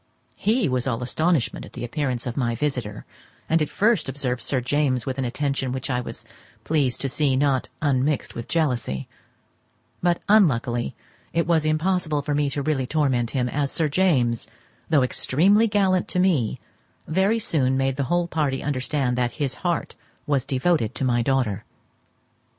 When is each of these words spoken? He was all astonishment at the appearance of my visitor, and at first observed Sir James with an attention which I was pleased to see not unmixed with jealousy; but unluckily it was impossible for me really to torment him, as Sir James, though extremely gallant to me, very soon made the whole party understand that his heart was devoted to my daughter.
He 0.35 0.67
was 0.67 0.87
all 0.87 1.03
astonishment 1.03 1.63
at 1.63 1.73
the 1.73 1.83
appearance 1.85 2.25
of 2.25 2.35
my 2.35 2.55
visitor, 2.55 3.05
and 3.47 3.61
at 3.61 3.69
first 3.69 4.09
observed 4.09 4.41
Sir 4.41 4.59
James 4.59 5.05
with 5.05 5.19
an 5.19 5.25
attention 5.25 5.71
which 5.71 5.91
I 5.91 6.01
was 6.01 6.25
pleased 6.63 7.01
to 7.01 7.07
see 7.07 7.35
not 7.35 7.69
unmixed 7.83 8.33
with 8.33 8.47
jealousy; 8.47 9.07
but 10.01 10.19
unluckily 10.27 10.95
it 11.33 11.45
was 11.45 11.65
impossible 11.65 12.23
for 12.23 12.33
me 12.33 12.49
really 12.55 12.87
to 12.87 12.91
torment 12.91 13.29
him, 13.29 13.47
as 13.47 13.71
Sir 13.71 13.89
James, 13.89 14.47
though 14.89 15.03
extremely 15.03 15.67
gallant 15.67 16.07
to 16.07 16.19
me, 16.19 16.59
very 17.07 17.37
soon 17.37 17.77
made 17.77 17.95
the 17.95 18.05
whole 18.05 18.25
party 18.27 18.63
understand 18.63 19.15
that 19.19 19.33
his 19.33 19.53
heart 19.61 19.93
was 20.25 20.45
devoted 20.45 20.95
to 20.95 21.05
my 21.05 21.21
daughter. 21.21 21.63